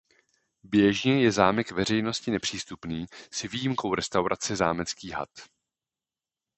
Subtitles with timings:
[0.63, 5.29] Běžně je zámek veřejnosti nepřístupný s výjimkou restaurace Zámecký had.